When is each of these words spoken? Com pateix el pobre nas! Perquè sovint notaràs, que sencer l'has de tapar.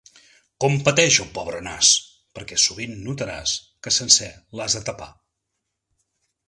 Com 0.63 0.77
pateix 0.87 1.17
el 1.23 1.29
pobre 1.35 1.59
nas! 1.67 1.91
Perquè 2.39 2.57
sovint 2.65 2.97
notaràs, 3.09 3.55
que 3.85 3.95
sencer 4.01 4.35
l'has 4.61 4.79
de 4.79 4.87
tapar. 4.91 5.13